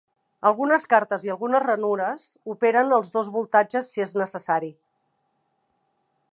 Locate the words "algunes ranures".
1.33-2.25